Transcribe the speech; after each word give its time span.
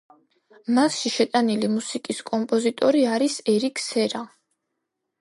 მასში 0.77 1.11
შეტანილი 1.17 1.69
მუსიკის 1.75 2.23
კომპოზიტორი 2.33 3.07
არის 3.13 3.39
ერიკ 3.57 3.87
სერა. 3.89 4.29